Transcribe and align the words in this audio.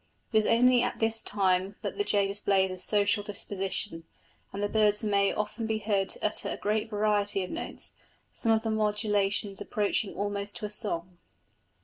It 0.33 0.39
is 0.39 0.45
only 0.47 0.81
at 0.81 0.97
this 0.97 1.21
time 1.21 1.75
that 1.83 1.95
the 1.95 2.03
jay 2.03 2.25
displays 2.27 2.71
a 2.71 2.79
social 2.79 3.21
disposition; 3.21 4.03
and 4.51 4.63
the 4.63 4.67
birds 4.67 5.03
may 5.03 5.31
often 5.31 5.67
be 5.67 5.77
heard 5.77 6.09
to 6.09 6.25
utter 6.25 6.49
a 6.49 6.57
great 6.57 6.89
variety 6.89 7.43
of 7.43 7.51
notes, 7.51 7.97
some 8.31 8.51
of 8.51 8.63
the 8.63 8.71
modulations 8.71 9.61
approaching 9.61 10.15
almost 10.15 10.55
to 10.57 10.65
a 10.65 10.71
song." 10.71 11.19